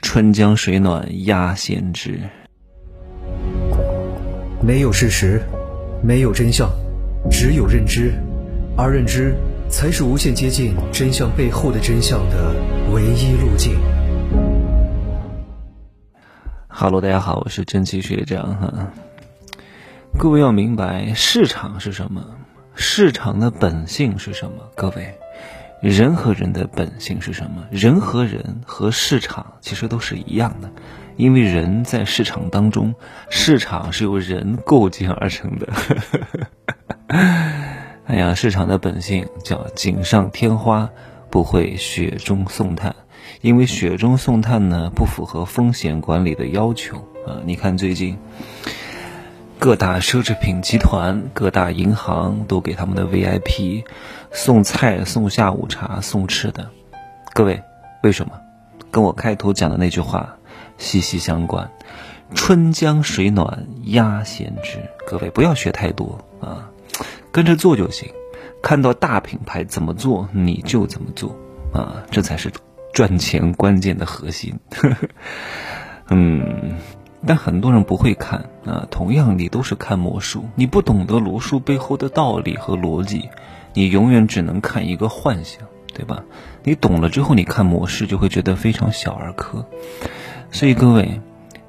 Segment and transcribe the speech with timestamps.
[0.00, 2.18] 春江水暖鸭先知。
[4.62, 5.42] 没有事实，
[6.02, 6.70] 没有真相，
[7.30, 8.14] 只有认知，
[8.74, 9.34] 而认知
[9.68, 12.54] 才是无限接近真相背后的真相的
[12.90, 13.78] 唯一路径。
[16.68, 18.92] 哈喽，大家好，我是真奇学长哈。
[20.18, 22.24] 各位要明白，市场是什么？
[22.74, 24.70] 市场的本性是什么？
[24.74, 25.14] 各位，
[25.82, 27.66] 人和人的本性是什么？
[27.72, 30.70] 人和人和市场其实都是一样的。
[31.16, 32.94] 因为人在市场当中，
[33.28, 35.68] 市场是由人构建而成的。
[38.06, 40.88] 哎呀，市场的本性叫锦上添花，
[41.30, 42.94] 不会雪中送炭。
[43.40, 47.42] 因为雪中送炭呢，不符合风险管理的要求啊。
[47.44, 48.16] 你看最近，
[49.58, 53.84] 各大奢侈品集团、各大银行都给他们的 VIP
[54.32, 56.68] 送菜、送下午茶、送吃的。
[57.32, 57.62] 各位，
[58.02, 58.32] 为什么？
[58.90, 60.36] 跟我开头讲的那句话。
[60.78, 61.70] 息息相关，
[62.34, 64.78] 春江水暖鸭先知。
[65.06, 66.70] 各位不要学太多啊，
[67.30, 68.10] 跟着做就行。
[68.62, 71.36] 看到大品牌怎么做，你就怎么做
[71.72, 72.50] 啊，这才是
[72.92, 74.58] 赚钱关键的核心。
[76.08, 76.74] 嗯，
[77.24, 78.88] 但很多人不会看啊。
[78.90, 83.28] 同样，你都是看魔术，你不懂得罗术背后的道理和逻辑，
[83.74, 85.62] 你永远只能看一个幻想，
[85.94, 86.24] 对吧？
[86.64, 89.66] 你懂了之后，你看模式就会觉得非常小儿科。
[90.50, 91.20] 所以各位，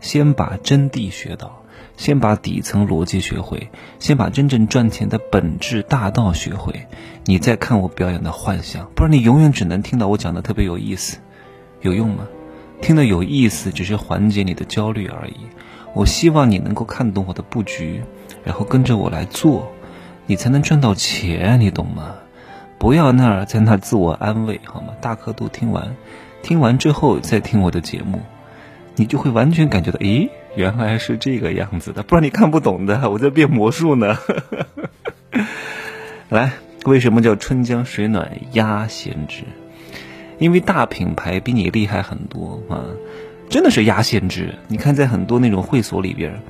[0.00, 1.62] 先把真谛学到，
[1.96, 6.86] 先把底层逻辑学会，先把真正赚钱的本质大道学会，
[7.24, 8.90] 你再看我表演的幻想。
[8.94, 11.18] 不然你永远只能听到我讲的特别有意思，
[11.80, 12.26] 有用吗？
[12.80, 15.36] 听得有意思只是缓解你的焦虑而已。
[15.94, 18.02] 我希望你能够看懂我的布局，
[18.44, 19.70] 然后跟着我来做，
[20.32, 22.14] 你才能赚到钱，你懂吗？
[22.78, 24.94] 不要那儿在那自我安慰，好吗？
[24.98, 25.94] 大课都听完，
[26.42, 28.22] 听完之后再听我的节目。
[28.94, 33.10] 你就会完全感觉到，咦，原来是这个样子的，不然你看不懂的。
[33.10, 34.16] 我在变魔术呢。
[36.30, 36.52] 来，
[36.86, 39.42] 为什么叫春江水暖鸭先知？
[40.38, 42.86] 因为大品牌比你厉害很多啊，
[43.50, 44.54] 真的是鸭先知。
[44.68, 46.40] 你看，在很多那种会所里边，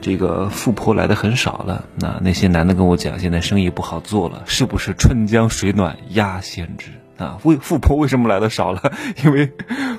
[0.00, 1.84] 这个富婆来的很少了。
[1.96, 6.90] 那那些男的跟我讲，现在生意不好做了，是不是春江水暖鸭先知？
[7.18, 8.92] 啊，为富婆为什么来的少了？
[9.24, 9.52] 因为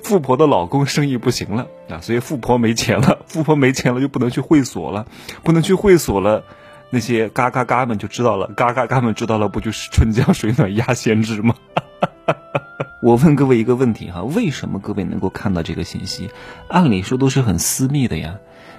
[0.03, 3.19] 富婆的老公生意不行了啊，所以富婆没钱了。
[3.27, 5.05] 富婆没钱了，就不能去会所了，
[5.43, 6.45] 不能去会所了，
[6.91, 11.55] 那些嘎嘎嘎们就知道了，嘎嘎嘎们知道了，不就是春江水暖鸭先知吗？
[13.01, 16.29] 我问各位一个问题哈，为什么各位能够看到这个信息？
[16.67, 18.35] 按理说都是很私密的呀，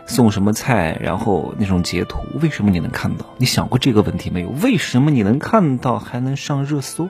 [0.06, 3.24] 送什么菜，然后那种截图，为什么你能看到？
[3.38, 4.50] 你想过这个问题没有？
[4.50, 7.08] 为什么你能看到还能上热搜？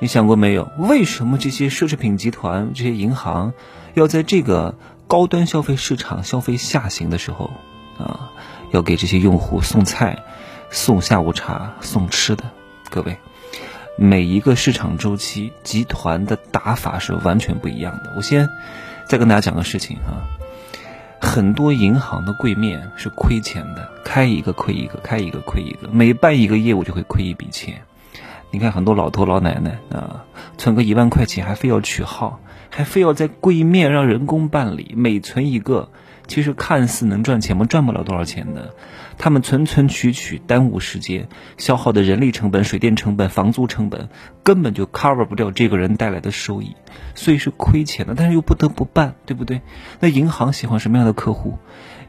[0.00, 0.70] 你想过没有？
[0.78, 3.52] 为什么这些奢侈品集团、这些银行
[3.94, 4.76] 要在这个
[5.06, 7.50] 高端消费市场消费下行的时候
[7.98, 8.30] 啊，
[8.70, 10.22] 要给这些用户送菜、
[10.70, 12.44] 送下午茶、送吃的？
[12.90, 13.18] 各位，
[14.00, 18.12] 每一个市场周期，集团的打法是完全不一样的。
[18.16, 18.48] 我先
[19.08, 20.22] 再跟大家讲个事情啊，
[21.20, 27.82] 很多银行的柜面是亏钱的，开一个亏一个，开一个亏一个，每办一个业务就会亏一笔钱。
[28.52, 30.24] 你看很多老头老奶奶啊，
[30.56, 32.38] 存个一万块钱还非要取号，
[32.70, 35.90] 还非要在柜面让人工办理，每存一个，
[36.28, 37.64] 其实看似能赚钱吗？
[37.64, 38.74] 赚不了多少钱的。
[39.16, 44.08] 他们存存取取，耽误时间，消耗的人力成本、水电成本、房租成本，
[44.44, 46.76] 根本就 cover 不掉这个人带来的收益，
[47.16, 48.14] 所以是亏钱的。
[48.14, 49.60] 但是又不得不办，对不对？
[49.98, 51.58] 那银行喜欢什么样的客户？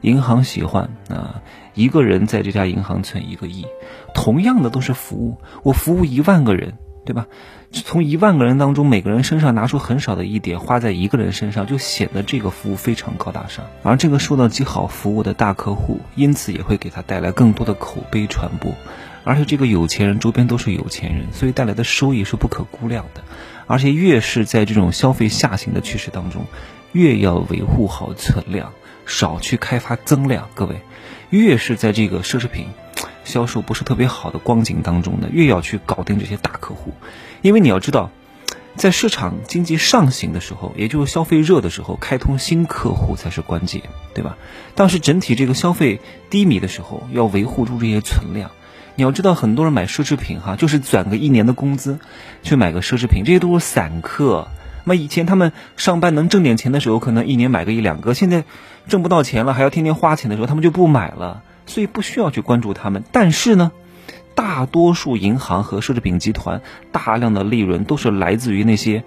[0.02, 1.42] 银行喜欢啊，
[1.74, 3.66] 一个人在这家银行存一个亿，
[4.14, 7.26] 同样的都是服务，我服务一万个人，对吧？
[7.72, 13.66] 从一万个人当中，每个人身上拿出很少的一点，花在一个人身上，就显得这个服务非常高大上。
[13.82, 18.72] 而这个受到极好服务的大客户，因此也会给他带来更多的口碑传播。
[19.22, 23.22] 而且这个有钱人周边都是有钱人，所以带来的收益是不可估量的。
[23.66, 26.46] 而且越是在这种消费下行的趋势当中，
[26.92, 28.72] 越要维护好存量。
[29.06, 30.82] 少去开发增量，各位，
[31.30, 32.66] 越是在这个奢侈品
[33.30, 36.92] 销售不是特别好的光景当中呢，越要去搞定这些大客户，
[37.40, 38.10] 因为你要知道，
[38.76, 43.82] 在市场经济上行的时候，也就是消费热的时候，开通新客户才是关键，
[44.12, 44.36] 对吧？
[44.74, 48.50] 当时整体这个消费低迷的时候，要维护住这些存量。
[48.96, 52.00] 你要知道，很多人买奢侈品哈，就是攒个一年的工资
[52.42, 54.48] 去买个奢侈品，这些都是散客。
[54.84, 58.12] 那以前他们上班能挣点钱的时候，可能一年买个一两个。
[58.12, 58.44] 现在
[58.88, 61.42] 挣不到钱了，还要天天花钱的时候，他们就不买了。
[61.70, 63.04] 所以不需要去关注他们。
[63.12, 63.72] 但是呢，
[64.34, 66.60] 大多数银行和奢侈品集团
[66.92, 69.04] 大量的利润都是来自于那些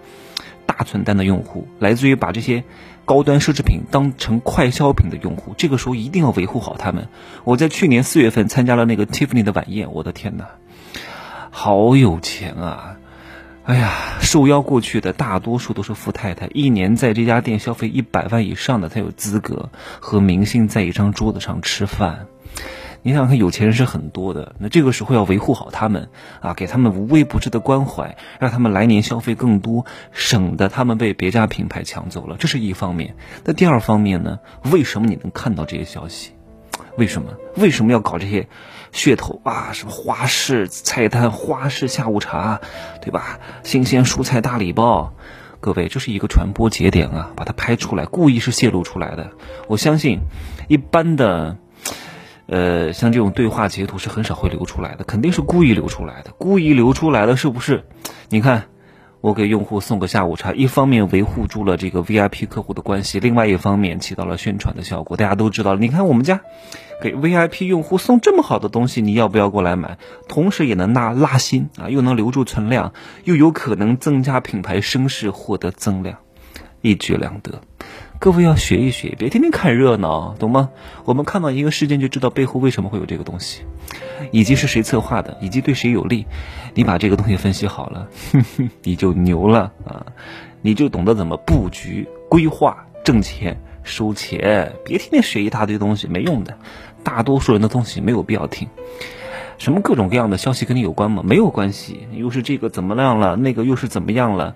[0.66, 2.64] 大存单的用户，来自于把这些
[3.06, 7.10] 高端奢侈品当成快消品的用户，这个时候一定要维护好他们。
[7.44, 10.48] 我在去年四月份参加了那个 Tiffany 的晚宴，我的天哪，
[11.52, 12.98] 好有钱啊！
[13.66, 19.70] 哎呀，受邀过去的大多数都是富太太，一年在这家店消费一百万以上的才有资格
[20.02, 22.28] 和明星在一张桌子上吃饭。
[23.06, 26.08] 你想看，有钱人是很多的，那这个时候要维护好他们
[26.40, 33.18] 啊，给他们无微不至的关怀，让他们来年消费更多，省得他们被别家品牌抢走了，这是一方面。
[33.44, 34.40] 那第二方面呢？
[34.72, 36.32] 为什么你能看到这些消息？
[36.96, 37.34] 为什么？
[37.58, 38.48] 为什么要搞这些
[38.94, 39.72] 噱头啊？
[39.74, 42.62] 什么花式菜单、花式下午茶，
[43.02, 43.40] 对吧？
[43.64, 45.14] 新鲜蔬菜大礼包，
[45.60, 49.32] 各位，这是一个传播节点啊，把它拍出来，故意是泄露出来的。
[49.68, 50.22] 我相信，
[50.70, 51.58] 一般的。
[52.54, 56.32] 呃，像这种对话截图是很少会流出来的，肯定是故意流出来的。
[56.38, 57.84] 故意流出来的是不是？
[58.30, 58.66] 你看，
[59.22, 65.18] 我给用户送个下午茶，一方面维护住了这个 VIP 客户的关系，另外一方面起到了宣传的效果。
[65.18, 66.42] 大家都知道，你看我们家
[67.02, 69.98] 给 VIP 用户送这么好的东西，你要不要过来买？
[70.28, 76.20] 同时也能拉拉新啊，又能留住存量，又有可能增加品牌声势，获得增量，
[76.82, 77.62] 一举两得。
[78.24, 80.70] 各位要学一学，别天天看热闹，懂吗？
[81.04, 83.64] 我们看到一个事件就知道背后为什么会有这个东西，
[84.32, 86.26] 以及是谁策划的，以及对谁有利。
[86.74, 88.08] 你把这个东西分析好了，
[88.82, 90.06] 你就牛了啊！
[90.62, 94.72] 你就懂得怎么布局、规划、挣钱、收钱。
[94.86, 96.58] 别天天学一大堆东西，没用的。
[97.04, 98.70] 大多数人的东西没有必要听。
[99.58, 101.24] 什么各种各样的消息跟你有关吗？
[101.26, 102.08] 没有关系。
[102.14, 103.36] 又是这个怎么样了？
[103.36, 104.56] 那个又是怎么样了？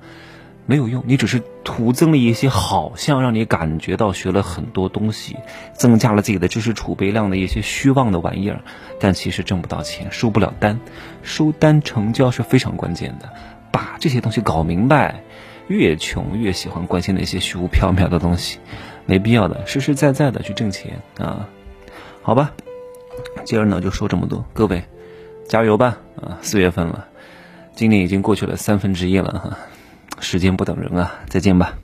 [0.67, 5.35] 没有用，你只是徒增了一些好像让你感觉到学了很多东西，
[5.73, 8.61] 增加了自己的知识储备量的一些虚妄的玩意儿，
[8.99, 10.79] 但其实挣不到钱，收不了单，
[11.23, 13.33] 收单成交是非常关键的，
[13.71, 15.23] 把这些东西搞明白。
[15.67, 18.57] 越穷越喜欢关心那些虚无缥缈的东西，
[19.05, 21.49] 没必要的，实实在在的去挣钱啊，
[22.21, 22.53] 好吧。
[23.43, 24.83] 今儿呢就说这么多，各位
[25.49, 26.37] 加油吧啊！
[26.41, 27.07] 四月份了，
[27.75, 29.57] 今年已经过去了三分之一了哈。
[30.19, 31.77] 时间不等人啊，再见吧。